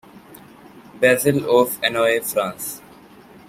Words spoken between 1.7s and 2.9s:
Annonay, France.